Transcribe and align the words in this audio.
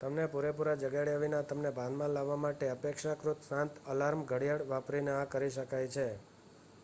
તમને 0.01 0.23
પૂરેપૂરા 0.27 0.73
જગાડ્યા 0.75 1.19
વિના 1.19 1.41
તમને 1.43 1.71
ભાનમાં 1.71 2.13
લાવવા 2.13 2.37
માટે 2.37 2.69
અપેક્ષાકૃત 2.69 3.43
શાંત 3.43 3.75
અલાર્મ 3.87 4.23
ઘડિયાળ 4.25 4.63
વાપરીને 4.67 5.11
આ 5.11 5.25
કરી 5.27 5.49
શકાય 5.49 5.89
છે 5.89 6.05